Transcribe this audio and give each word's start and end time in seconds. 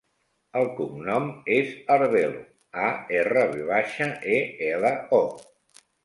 El 0.59 0.63
cognom 0.77 1.25
és 1.57 1.73
Arvelo: 1.95 2.39
a, 2.85 2.87
erra, 3.17 3.43
ve 3.51 3.67
baixa, 3.67 4.07
e, 4.39 4.39
ela, 4.71 4.95
o. 5.19 5.21